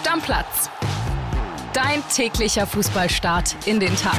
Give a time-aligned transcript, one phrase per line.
[0.00, 0.70] Stammplatz.
[1.74, 4.18] Dein täglicher Fußballstart in den Tag.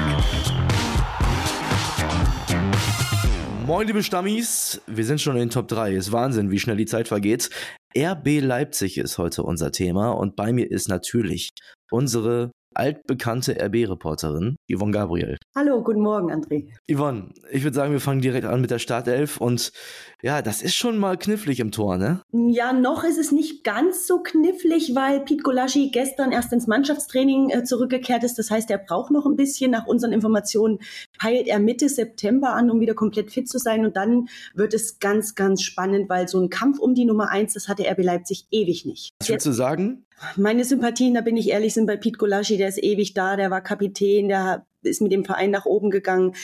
[3.65, 4.79] Moin, liebe Stammis.
[4.85, 5.95] Wir sind schon in den Top 3.
[5.95, 7.49] Ist Wahnsinn, wie schnell die Zeit vergeht.
[7.97, 11.49] RB Leipzig ist heute unser Thema und bei mir ist natürlich
[11.89, 15.37] unsere altbekannte RB-Reporterin Yvonne Gabriel.
[15.55, 16.69] Hallo, guten Morgen, André.
[16.89, 19.71] Yvonne, ich würde sagen, wir fangen direkt an mit der Startelf und
[20.21, 22.21] ja, das ist schon mal knifflig im Tor, ne?
[22.31, 27.49] Ja, noch ist es nicht ganz so knifflig, weil Pete Golaschi gestern erst ins Mannschaftstraining
[27.49, 28.37] äh, zurückgekehrt ist.
[28.37, 29.71] Das heißt, er braucht noch ein bisschen.
[29.71, 30.79] Nach unseren Informationen
[31.17, 33.85] peilt er Mitte September an, um wieder komplett fit zu sein.
[33.85, 37.53] Und dann wird es ganz, ganz spannend, weil so ein Kampf um die Nummer eins,
[37.53, 39.11] das hatte RB Leipzig ewig nicht.
[39.19, 40.05] Was willst du sagen?
[40.35, 43.51] Meine Sympathien, da bin ich ehrlich, sind bei Pete Golaschi, der ist ewig da, der
[43.51, 46.35] war Kapitän, der ist mit dem Verein nach oben gegangen.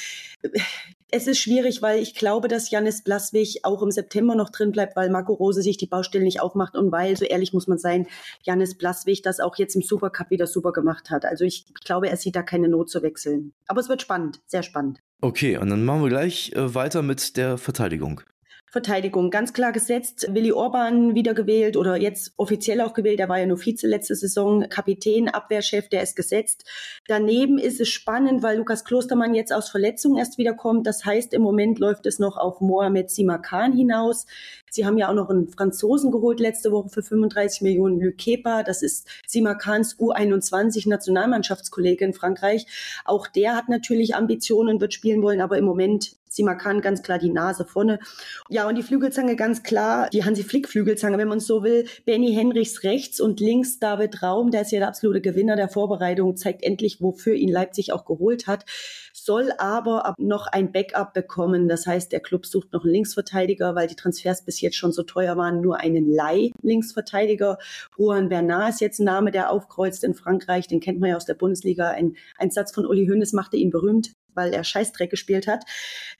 [1.09, 4.97] Es ist schwierig, weil ich glaube, dass Janis Blaswig auch im September noch drin bleibt,
[4.97, 8.07] weil Marco Rose sich die Baustelle nicht aufmacht und weil, so ehrlich muss man sein,
[8.43, 11.23] Janis Blaswig das auch jetzt im Supercup wieder super gemacht hat.
[11.23, 13.53] Also ich glaube, er sieht da keine Not zu wechseln.
[13.67, 14.99] Aber es wird spannend, sehr spannend.
[15.21, 18.21] Okay, und dann machen wir gleich äh, weiter mit der Verteidigung.
[18.69, 20.27] Verteidigung ganz klar gesetzt.
[20.29, 23.19] Willi Orban wiedergewählt oder jetzt offiziell auch gewählt.
[23.21, 26.65] Er war ja nur Vize letzte Saison, Kapitän, Abwehrchef, der ist gesetzt.
[27.07, 30.85] Daneben ist es spannend, weil Lukas Klostermann jetzt aus Verletzung erst wiederkommt.
[30.85, 34.25] Das heißt, im Moment läuft es noch auf Mohamed Simakan hinaus.
[34.69, 38.63] Sie haben ja auch noch einen Franzosen geholt letzte Woche für 35 Millionen, Luc Kepa.
[38.63, 42.67] Das ist Simakans U21 Nationalmannschaftskollege in Frankreich.
[43.05, 47.31] Auch der hat natürlich Ambitionen, wird spielen wollen, aber im Moment Simakan ganz klar die
[47.31, 47.99] Nase vorne.
[48.49, 51.87] Ja, und die Flügelzange ganz klar, die Hansi Flick Flügelzange, wenn man so will.
[52.05, 56.37] Benny Henrichs rechts und links David Raum, der ist ja der absolute Gewinner der Vorbereitung,
[56.37, 58.65] zeigt endlich, wofür ihn Leipzig auch geholt hat,
[59.13, 61.67] soll aber noch ein Backup bekommen.
[61.67, 65.03] Das heißt, der Club sucht noch einen Linksverteidiger, weil die Transfers bis jetzt schon so
[65.03, 67.57] teuer waren, nur einen Leih-Linksverteidiger.
[67.97, 71.25] Juan Bernard ist jetzt ein Name, der aufkreuzt in Frankreich, den kennt man ja aus
[71.25, 71.89] der Bundesliga.
[71.89, 75.65] Ein, ein Satz von Uli Hoeneß machte ihn berühmt weil er Scheißdreck gespielt hat.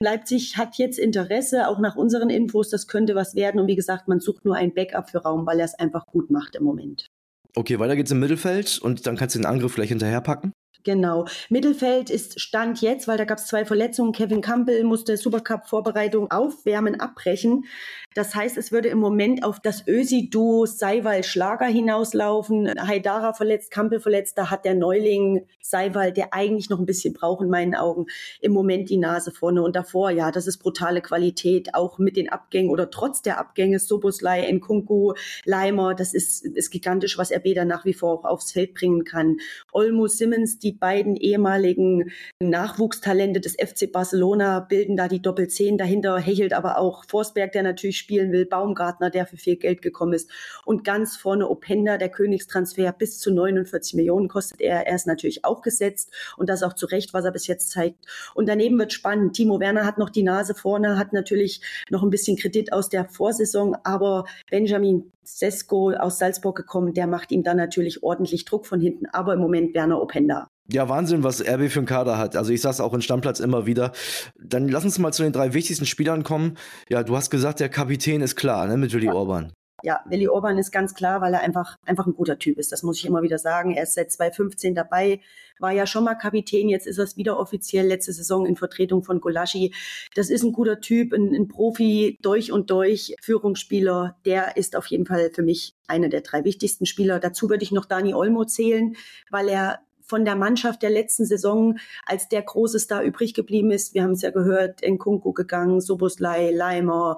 [0.02, 3.62] Leipzig hat jetzt Interesse, auch nach unseren Infos, das könnte was werden.
[3.62, 6.30] Und wie gesagt, man sucht nur ein Backup für Raum, weil er es einfach gut
[6.30, 7.08] macht im Moment.
[7.56, 10.52] Okay, weiter geht's im Mittelfeld und dann kannst du den Angriff gleich hinterherpacken.
[10.84, 11.26] Genau.
[11.50, 14.12] Mittelfeld ist Stand jetzt, weil da gab es zwei Verletzungen.
[14.12, 17.66] Kevin Campbell musste Supercup-Vorbereitung aufwärmen, abbrechen.
[18.14, 22.74] Das heißt, es würde im Moment auf das Ösi-Duo Seiwal-Schlager hinauslaufen.
[22.88, 24.38] Haidara verletzt, Campbell verletzt.
[24.38, 28.06] Da hat der Neuling Seiwal, der eigentlich noch ein bisschen braucht in meinen Augen,
[28.42, 29.62] im Moment die Nase vorne.
[29.62, 33.78] Und davor, ja, das ist brutale Qualität, auch mit den Abgängen oder trotz der Abgänge.
[33.78, 35.14] Soboslai, Nkunku,
[35.46, 39.04] Leimer, das ist, ist gigantisch, was RB da nach wie vor auch aufs Feld bringen
[39.04, 39.38] kann.
[39.72, 45.78] Olmo Simmons, die beiden ehemaligen Nachwuchstalente des FC Barcelona bilden da die Doppelzehn.
[45.78, 50.14] Dahinter hechelt aber auch Forsberg, der natürlich spielen will, Baumgartner, der für viel Geld gekommen
[50.14, 50.30] ist
[50.66, 54.88] und ganz vorne Openda, der Königstransfer bis zu 49 Millionen kostet er.
[54.88, 58.06] Er ist natürlich auch gesetzt und das auch zu Recht, was er bis jetzt zeigt.
[58.34, 59.36] Und daneben wird spannend.
[59.36, 63.06] Timo Werner hat noch die Nase vorne, hat natürlich noch ein bisschen Kredit aus der
[63.06, 68.80] Vorsaison, aber Benjamin Sesko aus Salzburg gekommen, der macht ihm dann natürlich ordentlich Druck von
[68.80, 70.48] hinten, aber im Moment Werner Openda.
[70.72, 72.36] Ja, Wahnsinn, was RB für einen Kader hat.
[72.36, 73.94] Also ich sag's auch in Stammplatz immer wieder.
[74.38, 76.58] Dann lass uns mal zu den drei wichtigsten Spielern kommen.
[76.90, 79.14] Ja, du hast gesagt, der Kapitän ist klar, ne, mit Willi ja.
[79.14, 79.54] Orban.
[79.84, 82.72] Ja, Willi Orban ist ganz klar, weil er einfach, einfach ein guter Typ ist.
[82.72, 83.74] Das muss ich immer wieder sagen.
[83.74, 85.22] Er ist seit 2015 dabei,
[85.60, 89.04] war ja schon mal Kapitän, jetzt ist er es wieder offiziell, letzte Saison in Vertretung
[89.04, 89.74] von Golaschi.
[90.16, 94.18] Das ist ein guter Typ, ein, ein Profi, durch und durch, Führungsspieler.
[94.26, 97.20] Der ist auf jeden Fall für mich einer der drei wichtigsten Spieler.
[97.20, 98.96] Dazu würde ich noch Dani Olmo zählen,
[99.30, 103.94] weil er von der Mannschaft der letzten Saison als der große Star übrig geblieben ist.
[103.94, 107.18] Wir haben es ja gehört, Nkunku gegangen, Soboslai, Leimer,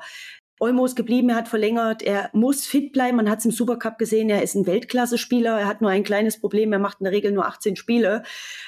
[0.61, 3.15] Olmo ist geblieben, er hat verlängert, er muss fit bleiben.
[3.15, 5.57] Man hat es im Supercup gesehen, er ist ein Weltklasse-Spieler.
[5.57, 8.23] Er hat nur ein kleines Problem, er macht in der Regel nur 18 Spiele,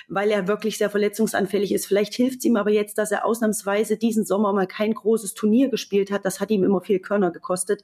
[0.08, 1.86] weil er wirklich sehr verletzungsanfällig ist.
[1.86, 5.68] Vielleicht hilft es ihm aber jetzt, dass er ausnahmsweise diesen Sommer mal kein großes Turnier
[5.68, 6.24] gespielt hat.
[6.24, 7.84] Das hat ihm immer viel Körner gekostet.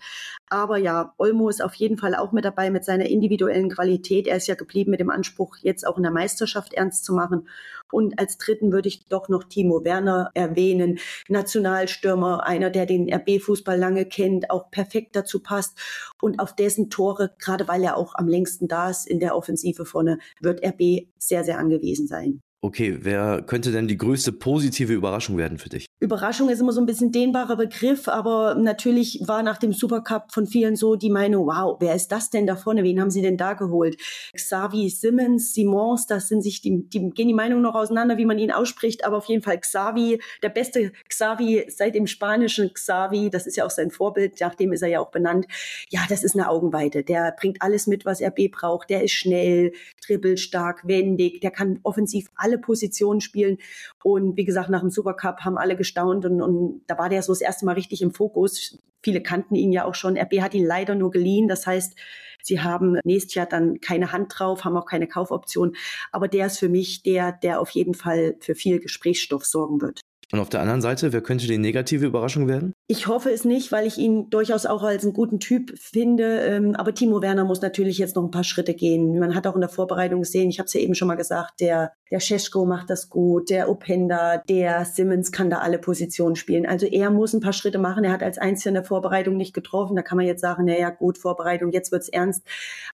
[0.49, 4.27] Aber ja, Olmo ist auf jeden Fall auch mit dabei mit seiner individuellen Qualität.
[4.27, 7.49] Er ist ja geblieben mit dem Anspruch, jetzt auch in der Meisterschaft ernst zu machen.
[7.91, 10.99] Und als dritten würde ich doch noch Timo Werner erwähnen.
[11.29, 15.77] Nationalstürmer, einer, der den RB-Fußball lange kennt, auch perfekt dazu passt.
[16.21, 19.85] Und auf dessen Tore, gerade weil er auch am längsten da ist in der Offensive
[19.85, 22.41] vorne, wird RB sehr, sehr angewiesen sein.
[22.59, 25.85] Okay, wer könnte denn die größte positive Überraschung werden für dich?
[25.99, 30.47] Überraschung ist immer so ein bisschen dehnbarer Begriff, aber natürlich war nach dem Supercup von
[30.47, 32.83] vielen so die Meinung, wow, wer ist das denn da vorne?
[32.83, 33.97] Wen haben sie denn da geholt?
[34.35, 38.39] Xavi Simmons, Simons, das sind sich die, die gehen die Meinungen noch auseinander, wie man
[38.39, 43.45] ihn ausspricht, aber auf jeden Fall Xavi, der beste Xavi seit dem spanischen Xavi, das
[43.45, 45.45] ist ja auch sein Vorbild, nachdem ist er ja auch benannt.
[45.89, 47.03] Ja, das ist eine Augenweite.
[47.03, 48.89] Der bringt alles mit, was RB braucht.
[48.89, 49.73] Der ist schnell,
[50.05, 53.57] dribbelstark, wendig, der kann offensiv alle Positionen spielen.
[54.03, 57.33] Und wie gesagt, nach dem Supercup haben alle gestaunt und, und da war der so
[57.33, 58.77] das erste Mal richtig im Fokus.
[59.03, 60.17] Viele kannten ihn ja auch schon.
[60.17, 61.49] RB hat ihn leider nur geliehen.
[61.49, 61.95] Das heißt,
[62.41, 65.75] sie haben nächstes Jahr dann keine Hand drauf, haben auch keine Kaufoption.
[66.13, 70.01] Aber der ist für mich der, der auf jeden Fall für viel Gesprächsstoff sorgen wird.
[70.33, 72.73] Und auf der anderen Seite, wer könnte die negative Überraschung werden?
[72.87, 76.41] Ich hoffe es nicht, weil ich ihn durchaus auch als einen guten Typ finde.
[76.41, 79.19] Ähm, aber Timo Werner muss natürlich jetzt noch ein paar Schritte gehen.
[79.19, 81.61] Man hat auch in der Vorbereitung gesehen, ich habe es ja eben schon mal gesagt,
[81.61, 86.65] der, der Scheschko macht das gut, der Openda, der Simmons kann da alle Positionen spielen.
[86.65, 88.03] Also er muss ein paar Schritte machen.
[88.03, 89.95] Er hat als Einziger in der Vorbereitung nicht getroffen.
[89.95, 92.43] Da kann man jetzt sagen, naja gut, Vorbereitung, jetzt wird's ernst.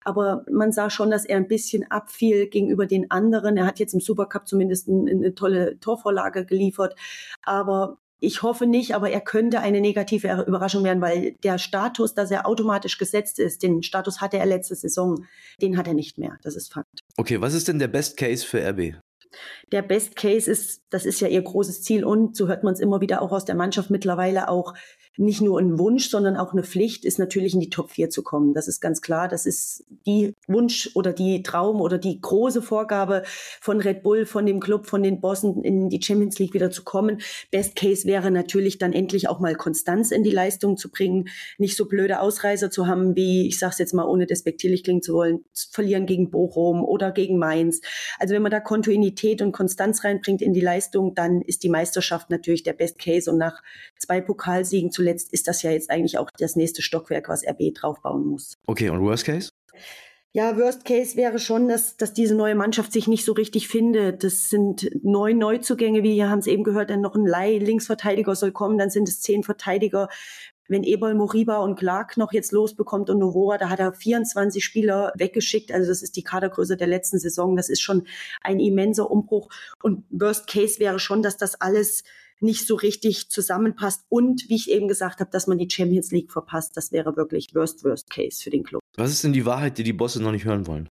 [0.04, 3.58] Aber man sah schon, dass er ein bisschen abfiel gegenüber den anderen.
[3.58, 6.96] Er hat jetzt im Supercup zumindest eine tolle Torvorlage geliefert.
[7.44, 12.32] Aber ich hoffe nicht, aber er könnte eine negative Überraschung werden, weil der Status, dass
[12.32, 15.26] er automatisch gesetzt ist, den Status hatte er letzte Saison,
[15.62, 16.38] den hat er nicht mehr.
[16.42, 17.02] Das ist Fakt.
[17.18, 18.96] Okay, was ist denn der Best Case für RB?
[19.72, 22.80] Der Best Case ist, das ist ja ihr großes Ziel und so hört man es
[22.80, 24.74] immer wieder auch aus der Mannschaft mittlerweile auch
[25.18, 28.24] nicht nur ein Wunsch, sondern auch eine Pflicht ist natürlich in die Top 4 zu
[28.24, 28.54] kommen.
[28.54, 29.28] Das ist ganz klar.
[29.28, 33.24] Das ist die Wunsch oder die Traum oder die große Vorgabe
[33.62, 36.84] von Red Bull, von dem Club, von den Bossen in die Champions League wieder zu
[36.84, 37.22] kommen.
[37.52, 41.30] Best Case wäre natürlich dann endlich auch mal Konstanz in die Leistung zu bringen,
[41.60, 45.04] nicht so blöde Ausreißer zu haben, wie ich sage es jetzt mal, ohne despektierlich klingen
[45.04, 47.82] zu wollen, zu verlieren gegen Bochum oder gegen Mainz.
[48.18, 52.32] Also wenn man da Kontinuität und Konstanz reinbringt in die Leistung, dann ist die Meisterschaft
[52.32, 53.62] natürlich der Best Case und nach
[53.98, 57.74] zwei Pokalsiegen zu zuletzt ist das ja jetzt eigentlich auch das nächste Stockwerk, was RB
[57.76, 58.58] draufbauen muss.
[58.66, 59.50] Okay, und Worst Case?
[60.32, 64.24] Ja, Worst Case wäre schon, dass, dass diese neue Mannschaft sich nicht so richtig findet.
[64.24, 68.52] Das sind neun Neuzugänge, wie wir haben es eben gehört, dann noch ein Leih-Linksverteidiger soll
[68.52, 70.08] kommen, dann sind es zehn Verteidiger.
[70.70, 75.12] Wenn Ebol Moriba und Clark noch jetzt losbekommt und Novora, da hat er 24 Spieler
[75.18, 75.72] weggeschickt.
[75.72, 77.58] Also das ist die Kadergröße der letzten Saison.
[77.58, 78.08] Das ist schon
[78.42, 79.50] ein immenser Umbruch.
[79.84, 82.06] Und Worst Case wäre schon, dass das alles
[82.44, 86.32] nicht so richtig zusammenpasst und wie ich eben gesagt habe, dass man die Champions League
[86.32, 88.82] verpasst, das wäre wirklich Worst Worst Case für den Club.
[88.96, 90.90] Was ist denn die Wahrheit, die die Bosse noch nicht hören wollen?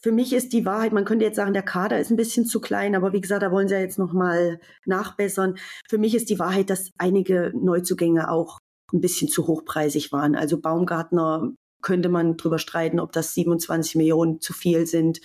[0.00, 2.60] Für mich ist die Wahrheit, man könnte jetzt sagen, der Kader ist ein bisschen zu
[2.60, 5.56] klein, aber wie gesagt, da wollen sie ja jetzt nochmal nachbessern.
[5.88, 8.58] Für mich ist die Wahrheit, dass einige Neuzugänge auch
[8.92, 10.34] ein bisschen zu hochpreisig waren.
[10.34, 11.52] Also Baumgartner
[11.82, 15.20] könnte man drüber streiten, ob das 27 Millionen zu viel sind.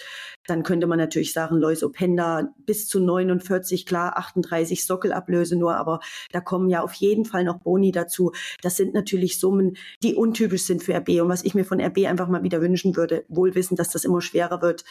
[0.45, 5.99] Dann könnte man natürlich sagen, Lois Openda bis zu 49, klar, 38 Sockelablöse nur, aber
[6.31, 8.31] da kommen ja auf jeden Fall noch Boni dazu.
[8.61, 11.21] Das sind natürlich Summen, die untypisch sind für RB.
[11.21, 14.05] Und was ich mir von RB einfach mal wieder wünschen würde, wohl wissen, dass das
[14.05, 14.83] immer schwerer wird,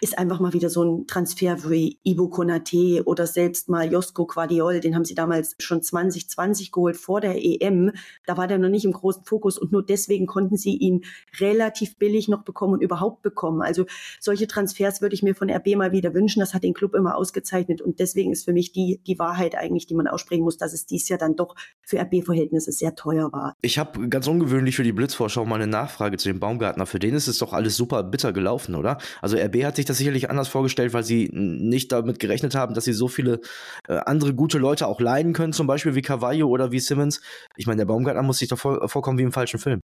[0.00, 4.80] ist einfach mal wieder so ein Transfer wie Ivo Konate oder selbst mal Josko Quadiol,
[4.80, 7.92] den haben sie damals schon 2020 geholt vor der EM.
[8.26, 11.04] Da war der noch nicht im großen Fokus und nur deswegen konnten sie ihn
[11.38, 13.62] relativ billig noch bekommen und überhaupt bekommen.
[13.62, 13.86] Also
[14.18, 16.40] solche Transfers würde ich mir von RB mal wieder wünschen.
[16.40, 19.86] Das hat den Club immer ausgezeichnet und deswegen ist für mich die, die Wahrheit eigentlich,
[19.86, 23.54] die man aussprechen muss, dass es dies Jahr dann doch für RB-Verhältnisse sehr teuer war.
[23.62, 26.86] Ich habe ganz ungewöhnlich für die Blitzvorschau mal eine Nachfrage zu dem Baumgartner.
[26.86, 28.98] Für den ist es doch alles super bitter gelaufen, oder?
[29.22, 32.84] Also RB hat sich das sicherlich anders vorgestellt, weil sie nicht damit gerechnet haben, dass
[32.84, 33.40] sie so viele
[33.88, 37.20] äh, andere gute Leute auch leiden können, zum Beispiel wie Carvalho oder wie Simmons.
[37.56, 39.80] Ich meine, der Baumgartner muss sich doch vor, vorkommen wie im falschen Film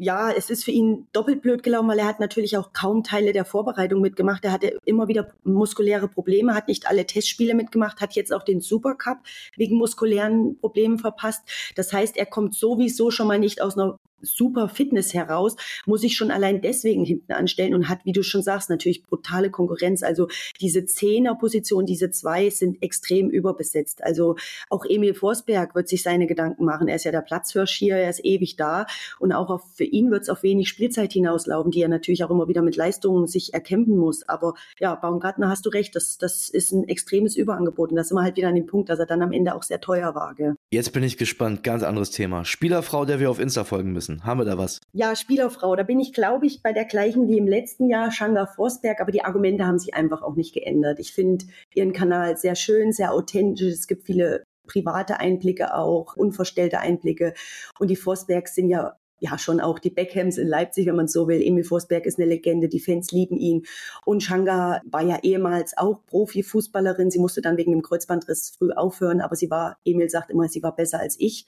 [0.00, 3.32] ja, es ist für ihn doppelt blöd gelaufen, weil er hat natürlich auch kaum Teile
[3.32, 4.44] der Vorbereitung mitgemacht.
[4.44, 8.60] Er hatte immer wieder muskuläre Probleme, hat nicht alle Testspiele mitgemacht, hat jetzt auch den
[8.60, 9.18] Supercup
[9.56, 11.42] wegen muskulären Problemen verpasst.
[11.74, 15.56] Das heißt, er kommt sowieso schon mal nicht aus einer super Fitness heraus,
[15.86, 19.50] muss ich schon allein deswegen hinten anstellen und hat, wie du schon sagst, natürlich brutale
[19.50, 20.02] Konkurrenz.
[20.02, 20.28] Also
[20.60, 24.02] diese Zehnerposition, diese zwei sind extrem überbesetzt.
[24.02, 24.36] Also
[24.68, 26.88] auch Emil Forsberg wird sich seine Gedanken machen.
[26.88, 28.86] Er ist ja der Platzhirsch hier, er ist ewig da
[29.18, 32.30] und auch auf, für ihn wird es auf wenig Spielzeit hinauslaufen, die er natürlich auch
[32.30, 34.28] immer wieder mit Leistungen sich erkämpfen muss.
[34.28, 38.10] Aber ja, Baumgartner hast du recht, das, das ist ein extremes Überangebot und das ist
[38.12, 40.34] immer halt wieder an dem Punkt, dass er dann am Ende auch sehr teuer war.
[40.34, 40.56] Gell?
[40.70, 42.44] Jetzt bin ich gespannt, ganz anderes Thema.
[42.44, 44.24] Spielerfrau, der wir auf Insta folgen müssen.
[44.24, 44.80] Haben wir da was?
[44.92, 45.74] Ja, Spielerfrau.
[45.76, 49.10] Da bin ich, glaube ich, bei der gleichen wie im letzten Jahr, Shanga Forsberg, aber
[49.10, 50.98] die Argumente haben sich einfach auch nicht geändert.
[50.98, 53.72] Ich finde ihren Kanal sehr schön, sehr authentisch.
[53.72, 57.32] Es gibt viele private Einblicke auch, unverstellte Einblicke.
[57.78, 61.28] Und die Forsbergs sind ja ja schon auch die Beckhams in Leipzig, wenn man so
[61.28, 61.42] will.
[61.42, 63.64] Emil Forsberg ist eine Legende, die Fans lieben ihn.
[64.04, 67.10] Und Shanga war ja ehemals auch Profifußballerin.
[67.10, 70.62] Sie musste dann wegen dem Kreuzbandriss früh aufhören, aber sie war, Emil sagt immer, sie
[70.62, 71.46] war besser als ich.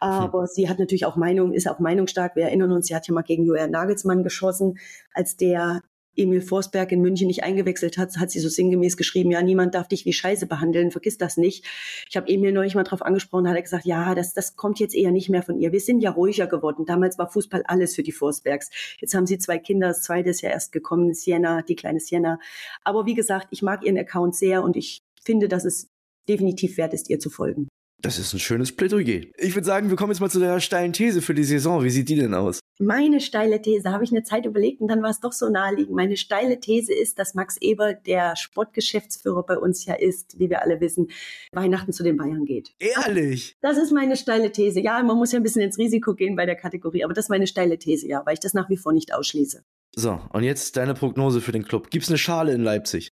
[0.00, 0.48] Aber hm.
[0.52, 2.36] sie hat natürlich auch Meinung, ist auch meinungsstark.
[2.36, 4.78] Wir erinnern uns, sie hat ja mal gegen Julian Nagelsmann geschossen,
[5.12, 5.82] als der
[6.16, 9.88] Emil Forsberg in München nicht eingewechselt hat, hat sie so sinngemäß geschrieben, ja, niemand darf
[9.88, 11.64] dich wie Scheiße behandeln, vergiss das nicht.
[12.08, 14.94] Ich habe Emil neulich mal drauf angesprochen, hat er gesagt, ja, das, das kommt jetzt
[14.94, 15.72] eher nicht mehr von ihr.
[15.72, 16.84] Wir sind ja ruhiger geworden.
[16.86, 18.70] Damals war Fußball alles für die Forsbergs.
[19.00, 22.38] Jetzt haben sie zwei Kinder, das zweite ist ja erst gekommen, Sienna, die kleine Sienna.
[22.82, 25.88] Aber wie gesagt, ich mag ihren Account sehr und ich finde, dass es
[26.28, 27.68] definitiv wert ist, ihr zu folgen.
[28.04, 29.22] Das ist ein schönes Plädoyer.
[29.38, 31.82] Ich würde sagen, wir kommen jetzt mal zu der steilen These für die Saison.
[31.82, 32.60] Wie sieht die denn aus?
[32.78, 35.96] Meine steile These, habe ich eine Zeit überlegt und dann war es doch so naheliegend.
[35.96, 40.60] Meine steile These ist, dass Max Eber, der Sportgeschäftsführer bei uns ja ist, wie wir
[40.60, 41.08] alle wissen,
[41.52, 42.74] Weihnachten zu den Bayern geht.
[42.78, 43.56] Ehrlich?
[43.62, 44.80] Das ist meine steile These.
[44.80, 47.30] Ja, man muss ja ein bisschen ins Risiko gehen bei der Kategorie, aber das ist
[47.30, 49.64] meine steile These, ja, weil ich das nach wie vor nicht ausschließe.
[49.96, 51.88] So, und jetzt deine Prognose für den Club.
[51.88, 53.12] Gibt es eine Schale in Leipzig?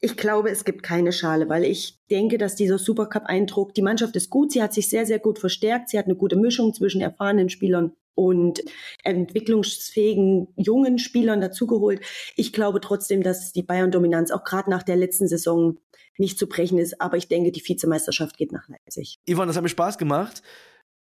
[0.00, 4.28] Ich glaube, es gibt keine Schale, weil ich denke, dass dieser Supercup-Eindruck, die Mannschaft ist
[4.28, 7.48] gut, sie hat sich sehr, sehr gut verstärkt, sie hat eine gute Mischung zwischen erfahrenen
[7.48, 8.62] Spielern und
[9.04, 12.00] entwicklungsfähigen jungen Spielern dazugeholt.
[12.34, 15.78] Ich glaube trotzdem, dass die Bayern-Dominanz auch gerade nach der letzten Saison
[16.18, 19.18] nicht zu brechen ist, aber ich denke, die Vizemeisterschaft geht nach Leipzig.
[19.26, 20.42] Ivan, das hat mir Spaß gemacht.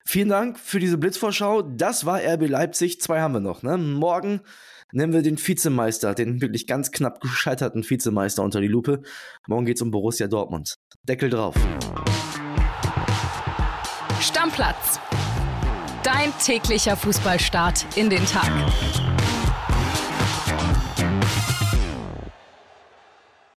[0.05, 1.61] Vielen Dank für diese Blitzvorschau.
[1.61, 3.01] Das war RB Leipzig.
[3.01, 3.61] Zwei haben wir noch.
[3.61, 3.77] Ne?
[3.77, 4.41] Morgen
[4.91, 9.01] nehmen wir den Vizemeister, den wirklich ganz knapp gescheiterten Vizemeister unter die Lupe.
[9.47, 10.75] Morgen geht es um Borussia Dortmund.
[11.03, 11.55] Deckel drauf.
[14.19, 14.99] Stammplatz.
[16.03, 18.51] Dein täglicher Fußballstart in den Tag.